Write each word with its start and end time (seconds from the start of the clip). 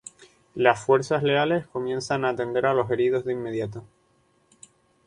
Las 0.55 0.83
fuerzas 0.83 1.21
leales 1.21 1.67
comienzan 1.67 2.25
a 2.25 2.29
atender 2.29 2.65
a 2.65 2.73
los 2.73 2.89
heridos 2.89 3.23
de 3.23 3.33
inmediato. 3.33 3.83